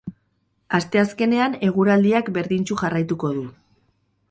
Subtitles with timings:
[0.77, 3.47] Asteazkenean eguraldiak berdintsu jarraituko du.